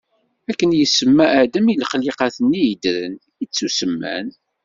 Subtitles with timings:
[0.51, 3.13] Akken i yesemma Adam i lexliqat-nni yeddren,
[3.43, 4.27] i ttusemman.